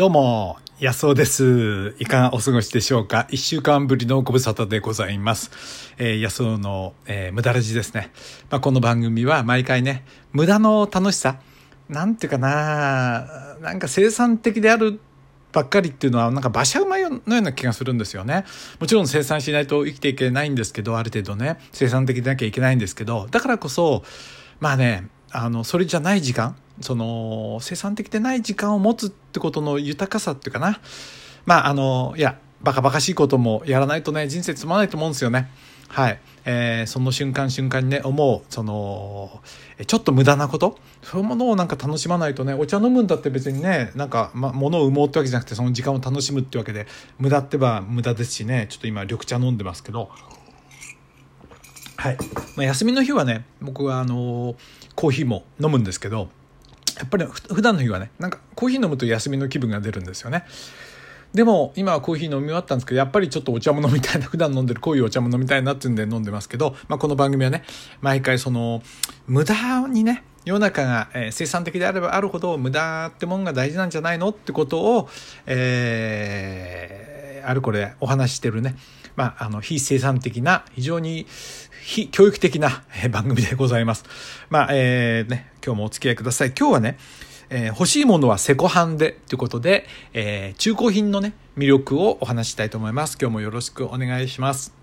[0.00, 1.94] どうも、安尾です。
[1.98, 3.26] いかがお過ごしでしょうか？
[3.28, 5.50] 一週間ぶりのご無沙汰でございます。
[5.98, 8.10] えー、安尾の、えー無駄ラジですね。
[8.48, 11.38] まあ、この番組は毎回ね、無駄の楽しさ、
[11.90, 14.98] なんていうかな、なんか生産的である
[15.52, 18.46] ばっかりっていうのはなんか馬車馬のような気がするんですよね。
[18.78, 24.02] もちろん生産しないと生きていけないんですけど、ある程度ね、生産的でなきゃいけないんですけど、だからこそ、
[24.60, 30.80] まあね、あの、それじゃない時間、その、生産的でない時間を持つってことの豊かさっていうかな。
[31.46, 35.50] まあ、あの、いや、バカバカしいこともやらないとね、人生つまらないと思うんですよね。
[35.88, 36.20] はい。
[36.44, 39.40] えーその瞬間瞬間にね、思う、その、
[39.86, 46.86] ちょっと無駄なことそういうものをなんか楽しまないとね、お茶飲むんだって別にね、なんか、ま、物を生もうってわけじゃなくて、その時間を楽しむってわけで、
[47.18, 50.10] 無駄ってば無駄ですしね、ちょっと今緑茶飲んでますけど、
[51.96, 52.16] はい。
[52.56, 54.54] まあ、休みの日はね、僕はあの
[54.94, 56.28] コーヒーも飲むんですけど、
[56.98, 60.44] やっぱり普段の日はね、なんかコーヒー飲むと休みの気分が出るんですよね。
[61.32, 67.62] でも今はコーヒー飲み終わったんですけどやっぱりちょっとお茶も飲みたいな 普段飲んでるこういうお茶も飲みたいなっていうんで飲んでますけど、まあ、この番組はね
[68.00, 68.82] 毎回その
[69.28, 75.08] 無駄にね世の中が、え生産的であればあるほど無駄ってもんが大事なんじゃないのってことを、
[75.46, 78.76] えーあるこれお話ししてるね、
[79.16, 81.26] まあ、あの非生産的な非常に
[81.80, 84.04] 非教育的な番組でございます。
[84.48, 86.52] まあえーね、今日もお付き合いください。
[86.58, 86.98] 今日はね
[87.50, 93.18] えー欲しいものはセコハンでということで、えー中古品のね、魅力をお話ししたいと思います。
[93.20, 94.79] 今日もよろしくお願いします。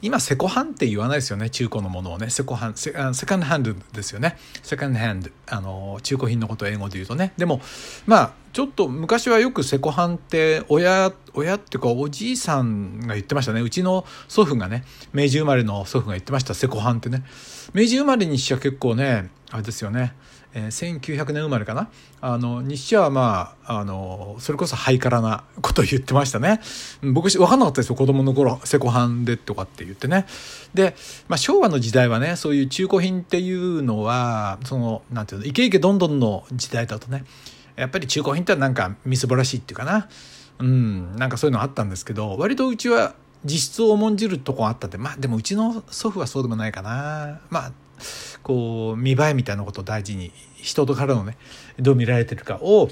[0.00, 1.50] 今、セコハンって言わないですよね。
[1.50, 2.30] 中古のものをね。
[2.30, 4.36] セコハン、セセカンドハンドですよね。
[4.62, 5.30] セカンドハンド。
[5.46, 7.32] あの、中古品のことを英語で言うとね。
[7.36, 7.60] でも、
[8.06, 13.60] まあ、ちょっと昔はよくセコハンって親、親っていうかおじいさんが言ってましたね。
[13.60, 16.54] うちの祖父がね、明治生まれの祖父が言ってました。
[16.54, 17.24] セコハンってね。
[17.74, 20.14] 明治生まれにしちゃ結構ね、あれですよね。
[20.54, 21.88] えー1900年生まれかな？
[22.20, 26.60] あの日社はまああのそれこそハイカラな ことを言ってましたね。
[27.02, 27.96] 僕分かんなかったですよ。
[27.96, 30.26] 子供の頃セコハンでとかって言ってね。
[30.74, 30.96] で、
[31.28, 37.24] まあ、昭和の時代はねそういう中古品っていうのはそのなんていうのイケイケどんどんの時代だとね
[37.76, 40.08] やっぱり中古品ってなんかみすぼらしいっていうかな。
[40.60, 47.38] うんなんかそういうのあったんですけど割とうちは実質を重んじるとこあったんでまあでもうちの祖父はそうでもないかな。
[47.50, 47.72] まあ
[48.42, 51.36] こう見栄えみたいなことを大事に人とからのね
[51.78, 52.88] どう見られてるかを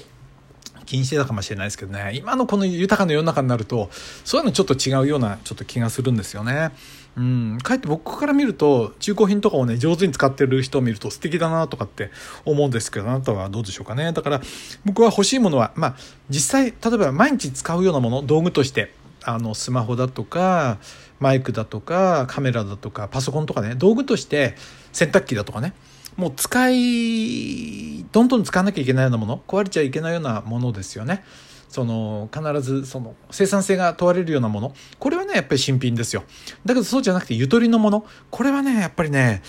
[0.87, 2.13] 気にしてたかもしれないですけどね。
[2.15, 3.89] 今のこの豊かな世の中になると
[4.23, 6.71] そういうのちょっと違うようなちょっと気がするんですよね。
[7.17, 12.11] うん、かえって僕から見ると中古品とかをね上手に使ってる人を見ると素敵だなとかって
[12.45, 14.13] 思うんですけどあなたはどうでしょうかね。
[14.13, 14.41] だから
[14.85, 15.95] 僕は欲しいものはまあ
[16.29, 18.93] 実際例えば毎日使うようなもの道具として
[19.27, 20.77] あのスマホだとか
[21.19, 24.55] マイクだとかカメラだとかパソコンとかね道具として
[24.93, 25.73] 洗濯機だとかね
[26.15, 31.23] もう使いどんどん使わなきゃいけないようなもの壊れちゃいけないようなものですよね。
[31.67, 34.73] その必ずその生産性が問われるようなもの。
[34.97, 36.23] これはねやっぱり新品ですよ。
[36.65, 38.05] だけどそうじゃなくてゆとりのもの。
[38.31, 39.41] これはねやっぱりね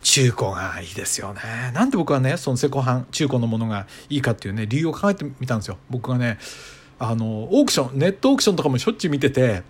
[0.00, 1.40] 中古がいいですよね。
[1.74, 5.78] なんで僕はねそのセコハン中古のものがいいかっていうね理由を考えてみたんですよ。
[5.90, 6.38] 僕がね
[6.98, 9.62] あのオークションネットオークションとかもしょっちゅう見てて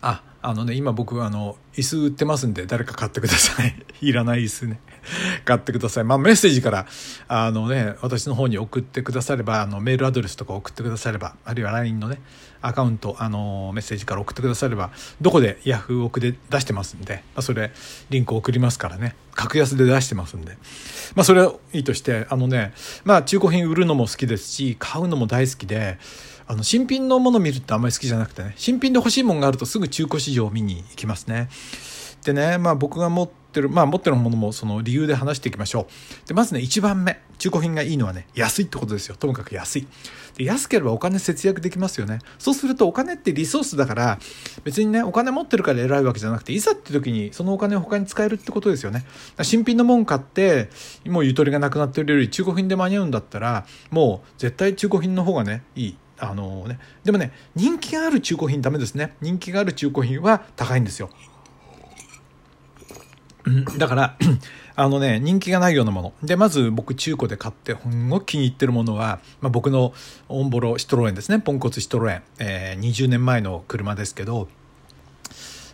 [0.00, 3.74] ああのね今僕あの椅子売ってますんで誰か買ってください。
[4.02, 4.80] いらない椅子ね。
[5.44, 6.04] 買ってください。
[6.04, 6.86] まあメッセージから
[7.28, 12.20] あのね私の方に送ってくださればあのメールアドレスとか送ってくださればあるいは LINE のね
[12.62, 17.72] アカウントあのメッセージから送ってくださればどこでヤフーオクで出してますんで、まあ、それ
[18.10, 19.16] リンク送りますからね。
[19.34, 20.56] 格安で出してますんで。
[21.14, 22.72] まあそれはいいとしてあのね
[23.04, 25.98] まあ中古品売るのも好きですし買うのも大好きで
[26.46, 31.48] あの新品のもの見るってあんまり好きじゃなくてね新品で欲しいものがあるとすぐ中古市場を見に行きますね。
[32.24, 35.86] でねまあ僕が持ってるまあ持ってるものもその理由で話していきましょ
[36.24, 36.28] う。
[36.28, 37.20] でまずね1番目。
[37.38, 39.16] 中古品がいいのはね安いってことですよ。
[39.16, 39.88] ともかく安い。
[40.36, 42.20] で安ければお金節約できますよね。
[42.38, 44.18] そうするとお金ってリソースだから
[44.62, 49.04] 別にねお金持ってるから偉いわけじゃなくていざって時にそのお金を他に使えるってことですよね。
[49.42, 50.70] 新品のもん買って
[51.04, 55.96] もうゆとりがなくなってるより中古品で間に合うんだったらもう絶対中古品の方がねいい。
[56.18, 59.16] あのね、でもね人気がある中古品ダメですね。
[59.20, 61.10] 人気がある中古品は高いんですよ。
[63.78, 64.16] だから
[64.76, 66.12] あのね人気がないようなもの。
[66.22, 69.92] でまず僕中古で買ってほんご気に入ってるものは、まあ、僕の
[70.28, 71.40] オンボロシトロエンですね。
[71.40, 74.48] ポンコツシトロエン、えー20年前の車ですけど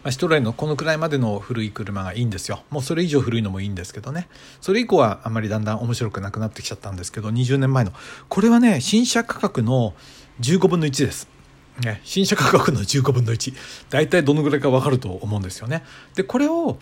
[0.02, 2.62] まあ、シトロエンのこのくらいまでの古い車がいいんですよ。
[2.70, 4.28] もうそれ以上古いのもいいんですけどね。
[4.60, 7.92] それ以降はあまりだんだん面白くなくなってきちゃったんですけど20年前の。
[8.28, 9.94] これはね新車価格の
[10.40, 11.28] 15分の1です。
[11.80, 13.54] ね、新車価格の15分の1
[13.88, 15.84] 大体どのぐらいか分かると思うんですよね。
[16.14, 16.78] でこれを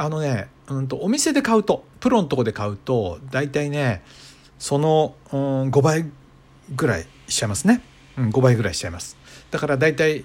[0.00, 4.02] あのね、うん、とお店で買うとプロのとこで買うと大体ね
[4.58, 6.06] その、うん、5倍
[6.74, 7.82] ぐらいしちゃいますね、
[8.16, 9.18] うん、5倍ぐらいしちゃいます。
[9.50, 10.24] だから大体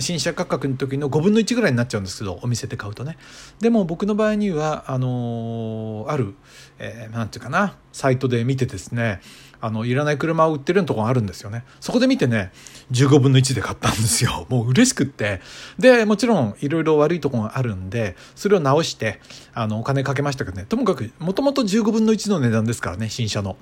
[0.00, 3.16] 新車価格の時の5分の1ぐらいになっちゃうんですけどお店で買うとね。
[3.60, 6.34] でも僕の場合にはあのー、ある、
[6.78, 9.20] えー、ていうかなサイトで見てですね
[9.60, 11.64] あのいらない車を売ってるとこがあるんですよね。
[11.80, 12.52] そこで見てね
[12.92, 14.46] 15分の1で買ったんですよ。
[14.50, 15.40] もう嬉しくって。
[15.78, 19.20] でもちろんいろいろ悪いとこがあるんでそれを直して
[19.54, 20.66] あのお金かけましたけどね。
[20.68, 23.56] ともかくもともと15分の1の値段ですからね新車の。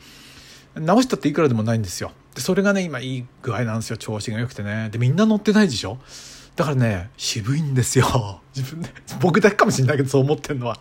[0.75, 2.13] 直したっていくらでもないんですよ。
[2.35, 3.97] でそれがね今いい具合なんですよ。
[3.97, 4.91] 調子が良くてね。
[4.91, 5.99] でみんな乗ってないでしょ？
[6.55, 8.41] だからね渋いんですよ。
[8.55, 8.91] 自分で
[9.21, 10.79] 僕だけかもしれないけどそう思ってんのは。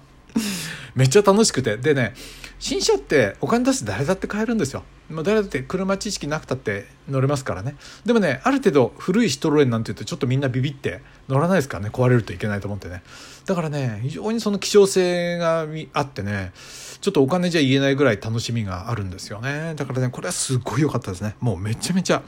[0.95, 2.13] めっちゃ楽しくてでね
[2.57, 4.83] 新車ってお金出して誰だって買えるんですよ。
[5.09, 7.75] まあ、誰だって車知識なくたって乗れますからね。
[8.05, 11.89] でもね、ある程度古いシトロエンなんて言うとちょっとみんなビビって乗らないですからね。
[11.91, 13.03] 壊れるといけないと思ってね。
[13.45, 16.53] だからね、非常にその希少性があってね、
[17.01, 19.73] ちょっとお金じゃ言えないぐらい楽しみがあるんですよね。
[19.75, 21.35] だからね、これはすっごい良かったですね。
[21.39, 22.23] もうめちゃめちゃ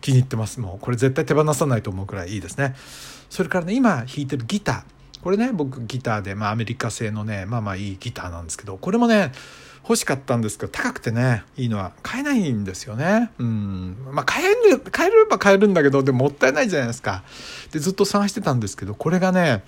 [0.00, 0.60] 気に入ってます。
[0.60, 2.76] もうこれ絶対手放さないと思うくらいいいですね。
[3.28, 5.01] それからね、今弾いてるギター。
[5.22, 9.32] これね、僕ギターで、まあアメリカ製のね、まあまあいいギターなんですけど、これもね、
[9.82, 13.30] 欲しかったんですけど、高くてね、いいのは買えないんですよね。
[13.38, 13.96] うん。
[14.12, 17.24] まあ、買える、買えれば買えるんだけど、でももったいないじゃないですか。
[17.72, 19.64] で、ずっと探してたんですけど、これがね、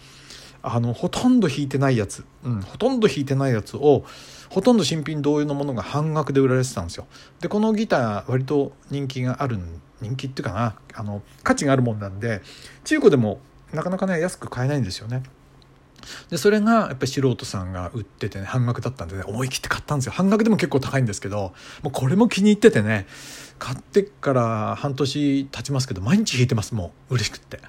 [0.63, 4.05] あの、ほとんど弾いてないやつ、うん、ほとんど弾いてないやつを、
[4.49, 7.07] ほとんど新品同様のものが半額で売られてたんですよ。
[7.41, 9.59] で、このギター、割と人気がある、
[10.01, 12.41] 人気っていうかな、あの、価値があるもんなんで、
[12.85, 13.41] 中古でも
[13.75, 15.25] なかなかね、安く買えないんですよね。
[16.31, 20.13] でそれがやっぱり素人さんが売っててね半額だったんでね思い切って買ったんですよ。
[20.13, 23.07] 半額でも結構高いんですけどもうこれも気に入っててね
[23.59, 27.15] 買ってから半年経ちますけど毎日弾いてますもう。
[27.15, 27.61] 嬉しくって。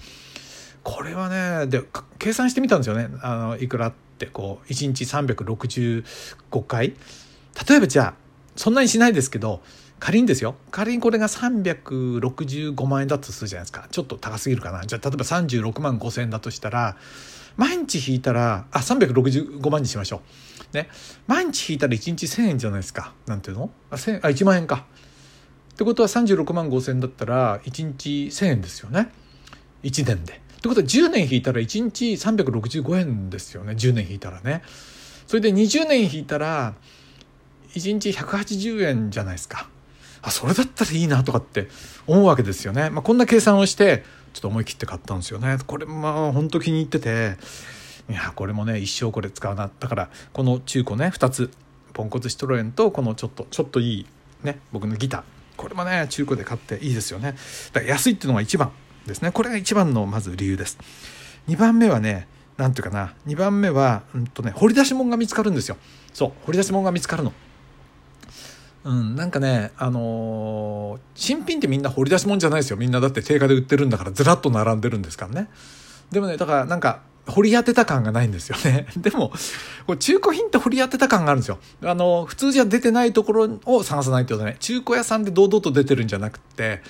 [0.84, 1.82] これはねで
[2.20, 3.10] 計算してみたんですよね。
[3.22, 6.94] あのいくらってこう1日365回。
[7.68, 8.14] 例えばじゃあ
[8.56, 9.62] そんなにしないですけど
[10.00, 16.97] 仮にですよ仮にこれが365万円だとするじゃないですかちょっと高すぎるかなじゃあ例えば36万5千円だとしたら
[17.57, 20.21] 毎日引いたら、あ、365万にしましょ
[20.74, 20.75] う。
[20.75, 20.89] ね。
[21.25, 23.13] 毎日引いたら1日1000円じゃないですか。
[23.27, 23.69] なんていうの？
[23.89, 24.86] あ、千あ、1万円か。
[25.74, 29.09] ってことは36万5千だったら、1日1000円ですよね。
[29.83, 30.33] 1年で。
[30.33, 33.71] ってことは10年引いたら1日365円ですよね。
[33.71, 34.62] 10年引いたらね。
[35.25, 36.74] それで20年引いたら、
[37.74, 39.69] 1日180円じゃないですか。
[40.25, 41.69] あ、それだったらいいなとかって
[42.07, 42.89] 思うわけですよね。
[42.89, 45.57] まあ、こんな計算をして、ちょっと思い切って買ったんですよね。
[45.66, 47.38] これまあ本当気に入ってて。
[48.07, 49.69] いやこれもね一生これ使うな。
[49.80, 51.50] だからこの中古ね2つ
[51.94, 54.06] ポンコツシトロエンとこのちょっとちょっといい
[54.44, 55.24] ね僕のギター。
[55.56, 57.36] これもね中古で買っていいですよね。
[57.71, 58.71] だから安いっていうのが一番
[59.07, 59.31] ですね。
[59.31, 60.78] これが一番のまず理由です。
[61.48, 63.13] 2番目はね何ていうかな。
[63.25, 65.78] 2番目は、うんとね、掘り出し物が見つかるんですよ。
[66.13, 67.33] そう掘り出し物が見つかるの。
[68.86, 72.78] うん、なんかね、あのー、新品ってみんな掘り出し物じゃないですよ。
[72.78, 75.50] みんなだって定価で売ってるんだからずらっと並んでるんですからね。
[76.12, 78.86] でもね、だからなんか、掘り当てた感がないんですよね。
[78.96, 79.32] でも、
[79.88, 81.58] これ中古品って掘り当てた感があるんですよ。
[81.84, 84.58] あの、普通じゃ出てないところを探さないってことね。
[84.60, 86.84] 中古屋さんで堂々と出てるんじゃなくて、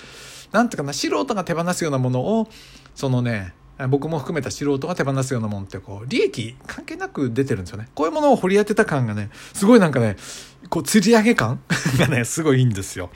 [0.52, 2.48] なんていうかな、素人が手放すようなものを、
[2.94, 3.54] そのね、
[3.88, 7.88] 僕も含めた素人が手放すようなもんってこう利益関係なく出てるんですよね。
[7.94, 10.16] こういうものを掘り当てた感がねすごいなんかね
[10.70, 11.60] こう釣り上げ感
[11.98, 13.10] がねすごいいいんですよ。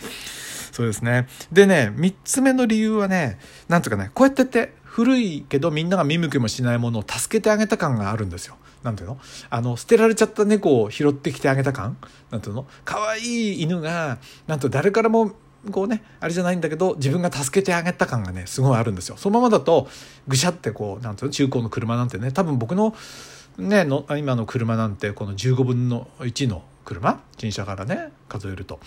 [0.72, 1.28] そうですね。
[1.50, 3.38] でね3つ目の理由はね
[3.68, 8.56] なんとかねこうやってって古いけどみんなが見向きもしないものを助けてあげた感があるんですよ。
[8.82, 9.18] なんていうの？
[9.48, 11.96] あの捨てられちゃった猫を拾ってきてあげた感？
[12.30, 12.66] なんていうの？
[12.84, 15.32] 可愛い犬がなんと誰からも
[15.70, 19.88] こうねあれじゃないんだけど自分が助けてあげた感がねすごいあるんですよそのままだと
[20.26, 22.94] ぐしゃってこうなんていうの中古の車なんてね多分僕の
[23.58, 28.80] ねの今の車なんてこの15分の1の車新車からね数えると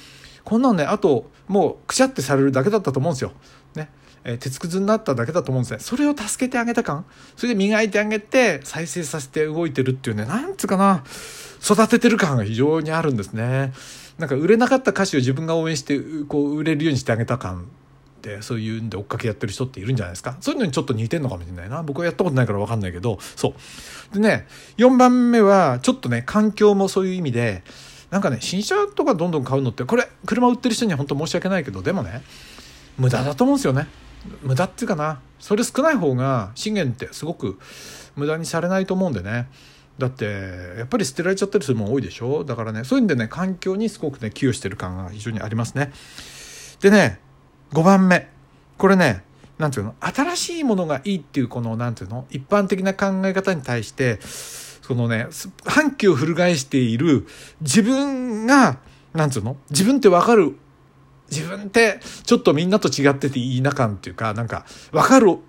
[0.43, 3.31] こんなんねあともうくしゃってされるだけだったと思うんですよ。
[3.75, 3.89] ね
[4.25, 5.79] えー、鉄くずになっただけだと思うんですね。
[5.79, 11.03] それを助けてあげた感それで磨いてあげて再生させて動いてるっていうねなんつうかな
[11.63, 13.73] 育ててる感が非常にあるんですね。
[14.17, 17.65] なんか売れなかった歌手を自分が応援してこう売れるようにしてあげた感っ
[18.21, 20.37] てそういうんで追っかけやってる人っているんじゃないですか？
[20.39, 21.83] そういうのにちょっと似てんのかもしれないな。
[21.83, 23.17] 僕はやったことないから分かんないけど。
[23.35, 23.55] そ
[24.11, 24.13] う。
[24.13, 27.63] でね4番目はちょっとね環境もそういう意味で
[28.11, 32.21] なんかね新車とかどんどん買うのってこれ車売ってる人には本当申し訳ないけどでもね
[32.97, 33.87] 無駄だと思うんですよね。
[34.41, 35.19] 無駄っていうかな。
[35.39, 37.59] それ少ない方が資源ってすごく
[38.15, 39.49] 無駄にされないと思うんでね。
[39.97, 40.25] だって
[40.77, 42.43] やっぱり捨てられちゃったりするもん多いでしょ？
[42.43, 45.91] だからねそういうんでね環境にすごくね寄与してる感が非常にありますね。
[46.81, 47.19] でね
[47.71, 48.29] 5番目。
[48.77, 49.23] これね
[49.57, 49.95] なんていうの？
[49.99, 52.25] 新しいものがいいっていうこのなんていうの？
[52.31, 55.27] 一般的な考え方に対してそのね
[55.65, 57.27] 反旗を翻している
[57.61, 58.79] 自分が
[59.13, 59.57] なんつうの？
[59.69, 60.55] 自分ってわかる
[61.31, 65.39] 自分ってちょっとみんなと違ってていいな感っていうか、なんか、わかる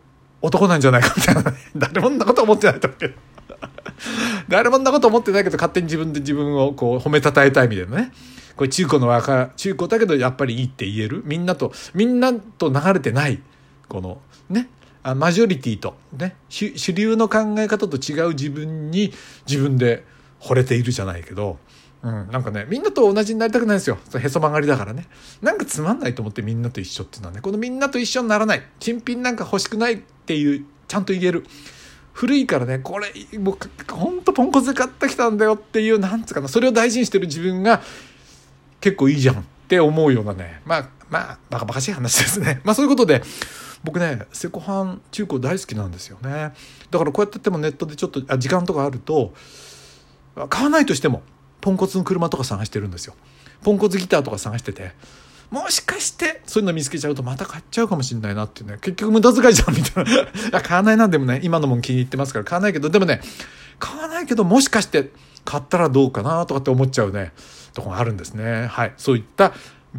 [0.40, 1.58] 男なんじゃないかみたいなね。
[1.76, 3.14] 誰もんなこと思ってないと思うけど。
[4.48, 8.12] 誰もんなこと思ってないけど、勝手に自分で自分をこう褒めたたえたいみたいなね。
[8.56, 11.22] これ中古の若、中古だけどやっぱりいいって言える？
[11.24, 13.40] みんなと、みんなと流れてない。
[13.88, 14.68] この、ね？
[15.16, 16.36] マジョリティと、ね？
[16.48, 19.12] 主流の考え方と違う自分に
[19.46, 20.04] 自分で
[20.40, 21.58] 惚れているじゃないけど、
[22.02, 23.98] うん、なんかね、みんなと同じになりたくないんですよ。
[24.18, 25.06] へそ曲がりだからね。
[25.40, 28.62] なんかつまんないと思ってみんなと一緒っていうのはね、このみんなと一緒にならない。
[28.78, 31.46] 新品なんか欲しくないっていう、ちゃんと言える。
[32.14, 37.82] 古いからね、これ、もう、ほんとポンコツで買ってきたんだよっていう、なんつうかな、それを大事にしてる自分が
[38.80, 42.60] 結構いいじゃんって思うようなね、まあ、まあ、バカバカしい話ですね。
[42.64, 43.22] まあそういうことで、
[43.82, 46.52] 僕ね、セコハン中古大好きなんですよね。
[46.90, 49.34] だからこうやっててもネットでちょっと、あ時間とかあると、
[50.48, 51.22] 買わないとしても、
[51.60, 53.14] ポンコツの車とか探してるんですよ。
[53.62, 54.92] ポンコツギターとか探してて、
[55.50, 58.78] もしかしてそういうの見つけちゃうとまた買っちゃうかもしれないなっていうね。
[58.80, 60.04] 結局無駄遣いじゃんみたい
[60.50, 60.60] な。
[60.62, 63.20] 買わないなんでもね、今のも気に入ってますから買わないけど、でもね、
[63.78, 65.10] 買わないけどもしかして
[65.44, 67.32] 買ったらどうかなとかって思っちゃうね、
[67.72, 68.66] とこがあるんですね。
[68.66, 68.94] はい。
[68.96, 69.52] そういった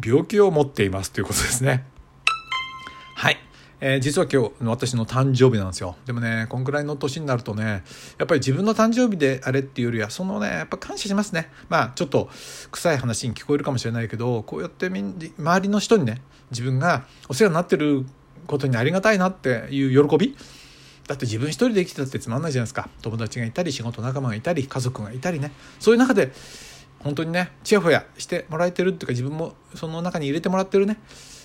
[0.04, 1.84] 病気を持っていますということですね。
[3.80, 5.96] えー、実は今日の私の誕生日なんですよ。
[6.06, 7.84] でもね、こんくらいの年になるとね、
[8.18, 11.50] やっぱり自分の誕生日であれっていうよりは、そのね、やっぱ感謝しますね。
[11.68, 12.30] まあ、ちょっと
[12.70, 18.06] 臭い話に聞こえるかもしれないけど、こうやってみん周りの人にね、自分がお世話になってる
[18.46, 20.36] ことにありがたいなっていう喜び
[21.06, 22.88] だって自分一人で生きてたってつまんないじゃないですか。
[23.02, 25.52] 友達がいたり、仕事仲間がいたり、家族がいたりね。
[25.78, 26.32] そういう中で、
[26.98, 30.98] 本当にね、ちやほやしてもらえてるっていうか、自分もその中に入れてもらってるね。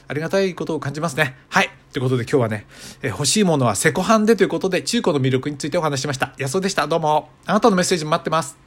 [0.07, 1.35] ありがたいことを感じますね。
[1.49, 1.69] はい。
[1.91, 2.65] ということで今日はね、
[3.01, 6.33] え欲しいものはセコハンでということで中古の魅力についてお話ししました。
[6.37, 6.87] 安尾でした。
[6.87, 7.29] どうも。
[7.45, 8.61] あなたのメッセージ待ってます。